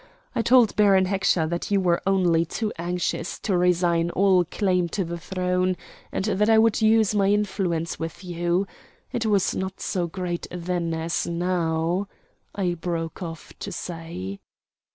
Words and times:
I 0.33 0.41
told 0.41 0.75
Baron 0.75 1.05
Heckscher 1.05 1.45
that 1.47 1.69
you 1.69 1.79
were 1.79 2.01
only 2.07 2.43
too 2.43 2.73
anxious 2.79 3.37
to 3.41 3.55
resign 3.55 4.09
all 4.09 4.43
claim 4.45 4.89
to 4.89 5.05
the 5.05 5.19
throne, 5.19 5.77
and 6.11 6.25
that 6.25 6.49
I 6.49 6.57
would 6.57 6.81
use 6.81 7.13
my 7.13 7.27
influence 7.27 7.99
with 7.99 8.23
you 8.23 8.65
it 9.11 9.27
was 9.27 9.55
not 9.55 9.79
so 9.79 10.07
great 10.07 10.47
then 10.49 10.95
as 10.95 11.27
now," 11.27 12.07
I 12.55 12.73
broke 12.73 13.21
off 13.21 13.53
to 13.59 13.71
say. 13.71 14.39